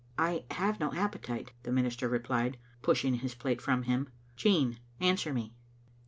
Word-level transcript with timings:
""I 0.17 0.45
have 0.49 0.79
no 0.79 0.91
appetite," 0.95 1.51
the 1.61 1.71
minister 1.71 2.09
replied, 2.09 2.57
pushing 2.81 3.13
his 3.13 3.35
plate 3.35 3.61
from 3.61 3.83
him. 3.83 4.09
"Jean, 4.35 4.79
answer 4.99 5.31
me." 5.31 5.53